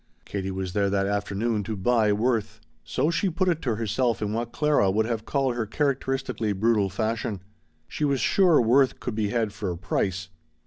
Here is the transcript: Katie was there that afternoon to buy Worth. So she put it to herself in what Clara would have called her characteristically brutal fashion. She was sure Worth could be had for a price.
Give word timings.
Katie 0.25 0.49
was 0.49 0.73
there 0.73 0.89
that 0.89 1.05
afternoon 1.05 1.61
to 1.65 1.75
buy 1.75 2.11
Worth. 2.11 2.59
So 2.83 3.11
she 3.11 3.29
put 3.29 3.47
it 3.47 3.61
to 3.61 3.75
herself 3.75 4.19
in 4.19 4.33
what 4.33 4.51
Clara 4.51 4.89
would 4.89 5.05
have 5.05 5.25
called 5.25 5.53
her 5.53 5.67
characteristically 5.67 6.53
brutal 6.53 6.89
fashion. 6.89 7.39
She 7.87 8.03
was 8.03 8.19
sure 8.19 8.59
Worth 8.59 8.99
could 8.99 9.13
be 9.13 9.29
had 9.29 9.53
for 9.53 9.69
a 9.69 9.77
price. 9.77 10.29